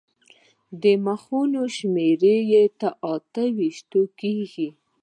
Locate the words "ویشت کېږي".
3.57-4.69